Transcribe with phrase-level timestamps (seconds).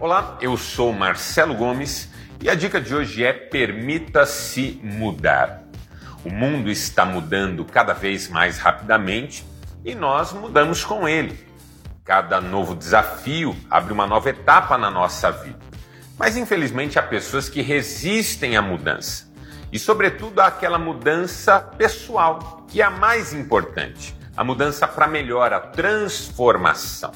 [0.00, 2.08] Olá, eu sou Marcelo Gomes
[2.40, 5.64] e a dica de hoje é permita-se mudar.
[6.24, 9.44] O mundo está mudando cada vez mais rapidamente
[9.84, 11.46] e nós mudamos com ele.
[12.02, 15.58] Cada novo desafio abre uma nova etapa na nossa vida.
[16.18, 19.30] Mas infelizmente há pessoas que resistem à mudança.
[19.70, 25.60] E, sobretudo, àquela mudança pessoal, que é a mais importante, a mudança para melhor, a
[25.60, 27.12] transformação.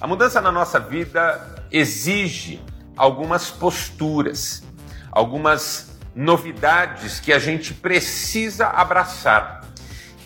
[0.00, 2.60] A mudança na nossa vida exige
[2.96, 4.62] algumas posturas,
[5.10, 9.68] algumas novidades que a gente precisa abraçar.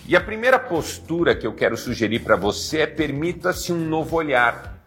[0.06, 4.78] E a primeira postura que eu quero sugerir para você é permita-se um novo olhar.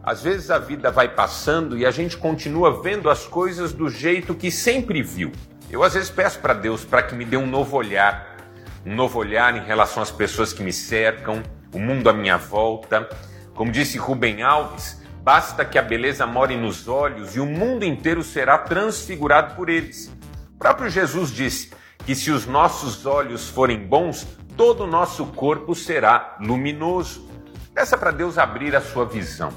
[0.00, 4.32] Às vezes a vida vai passando e a gente continua vendo as coisas do jeito
[4.32, 5.32] que sempre viu.
[5.68, 8.36] Eu às vezes peço para Deus para que me dê um novo olhar,
[8.84, 11.42] um novo olhar em relação às pessoas que me cercam,
[11.72, 13.08] o mundo à minha volta.
[13.54, 18.22] Como disse Rubem Alves, basta que a beleza more nos olhos e o mundo inteiro
[18.22, 20.06] será transfigurado por eles.
[20.54, 21.72] O próprio Jesus disse
[22.06, 24.24] que se os nossos olhos forem bons,
[24.56, 27.28] todo o nosso corpo será luminoso.
[27.74, 29.52] Peça para Deus abrir a sua visão.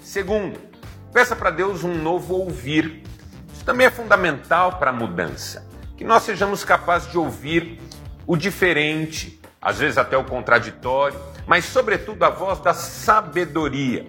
[0.00, 0.58] Segundo,
[1.12, 3.02] peça para Deus um novo ouvir.
[3.52, 5.68] Isso também é fundamental para a mudança.
[5.98, 7.78] Que nós sejamos capazes de ouvir
[8.26, 14.06] o diferente, às vezes até o contraditório, mas, sobretudo, a voz da sabedoria.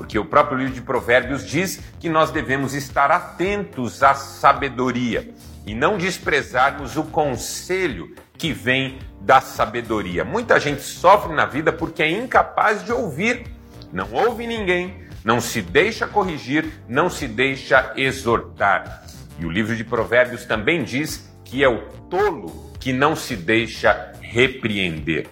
[0.00, 5.34] Porque o próprio livro de Provérbios diz que nós devemos estar atentos à sabedoria
[5.66, 10.24] e não desprezarmos o conselho que vem da sabedoria.
[10.24, 13.44] Muita gente sofre na vida porque é incapaz de ouvir,
[13.92, 19.04] não ouve ninguém, não se deixa corrigir, não se deixa exortar.
[19.38, 24.12] E o livro de Provérbios também diz que é o tolo que não se deixa
[24.22, 25.28] repreender.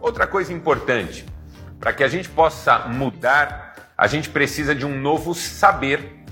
[0.00, 1.26] Outra coisa importante,
[1.78, 3.67] para que a gente possa mudar,
[3.98, 6.24] a gente precisa de um novo saber.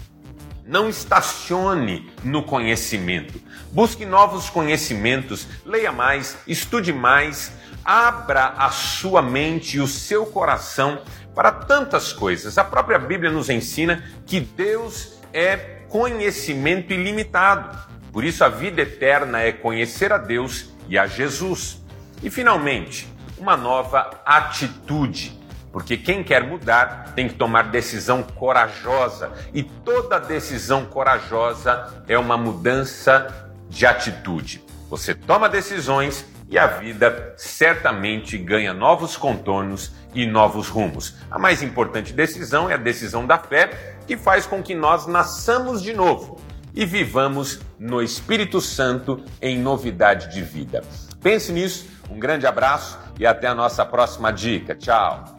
[0.64, 3.40] Não estacione no conhecimento.
[3.72, 7.52] Busque novos conhecimentos, leia mais, estude mais,
[7.84, 11.02] abra a sua mente e o seu coração
[11.34, 12.56] para tantas coisas.
[12.56, 15.56] A própria Bíblia nos ensina que Deus é
[15.88, 17.78] conhecimento ilimitado.
[18.12, 21.84] Por isso, a vida eterna é conhecer a Deus e a Jesus.
[22.22, 23.06] E, finalmente,
[23.38, 25.38] uma nova atitude.
[25.76, 29.30] Porque quem quer mudar tem que tomar decisão corajosa.
[29.52, 34.64] E toda decisão corajosa é uma mudança de atitude.
[34.88, 41.16] Você toma decisões e a vida certamente ganha novos contornos e novos rumos.
[41.30, 45.82] A mais importante decisão é a decisão da fé, que faz com que nós nasçamos
[45.82, 46.40] de novo
[46.74, 50.82] e vivamos no Espírito Santo em novidade de vida.
[51.22, 54.74] Pense nisso, um grande abraço e até a nossa próxima dica.
[54.74, 55.35] Tchau!